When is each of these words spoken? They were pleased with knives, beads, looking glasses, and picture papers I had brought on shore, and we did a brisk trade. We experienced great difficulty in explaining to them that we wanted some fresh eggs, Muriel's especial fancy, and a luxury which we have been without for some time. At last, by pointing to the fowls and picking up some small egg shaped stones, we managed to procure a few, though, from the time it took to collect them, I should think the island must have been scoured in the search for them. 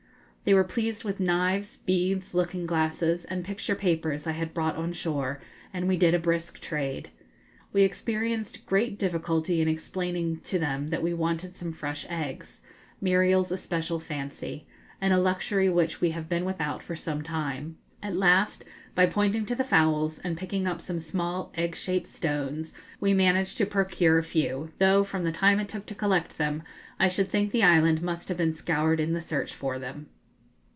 They 0.43 0.55
were 0.55 0.63
pleased 0.63 1.03
with 1.03 1.19
knives, 1.19 1.77
beads, 1.77 2.33
looking 2.33 2.65
glasses, 2.65 3.25
and 3.25 3.45
picture 3.45 3.75
papers 3.75 4.25
I 4.25 4.31
had 4.31 4.55
brought 4.55 4.75
on 4.75 4.91
shore, 4.91 5.39
and 5.71 5.87
we 5.87 5.97
did 5.97 6.15
a 6.15 6.19
brisk 6.19 6.59
trade. 6.59 7.11
We 7.71 7.83
experienced 7.83 8.65
great 8.65 8.97
difficulty 8.97 9.61
in 9.61 9.67
explaining 9.67 10.39
to 10.45 10.57
them 10.57 10.87
that 10.87 11.03
we 11.03 11.13
wanted 11.13 11.55
some 11.55 11.71
fresh 11.73 12.07
eggs, 12.09 12.63
Muriel's 12.99 13.51
especial 13.51 13.99
fancy, 13.99 14.65
and 14.99 15.13
a 15.13 15.19
luxury 15.19 15.69
which 15.69 16.01
we 16.01 16.09
have 16.09 16.27
been 16.27 16.43
without 16.43 16.81
for 16.81 16.95
some 16.95 17.21
time. 17.21 17.77
At 18.01 18.17
last, 18.17 18.63
by 18.95 19.05
pointing 19.05 19.45
to 19.45 19.53
the 19.55 19.63
fowls 19.63 20.17
and 20.17 20.35
picking 20.37 20.65
up 20.65 20.81
some 20.81 20.97
small 20.99 21.51
egg 21.55 21.75
shaped 21.75 22.07
stones, 22.07 22.73
we 22.99 23.13
managed 23.13 23.59
to 23.59 23.67
procure 23.67 24.17
a 24.17 24.23
few, 24.23 24.73
though, 24.79 25.03
from 25.03 25.23
the 25.23 25.31
time 25.31 25.59
it 25.59 25.69
took 25.69 25.85
to 25.85 25.95
collect 25.95 26.39
them, 26.39 26.63
I 26.99 27.09
should 27.09 27.27
think 27.29 27.51
the 27.51 27.63
island 27.63 28.01
must 28.01 28.27
have 28.27 28.37
been 28.39 28.53
scoured 28.55 28.99
in 28.99 29.13
the 29.13 29.21
search 29.21 29.53
for 29.53 29.77
them. 29.77 30.07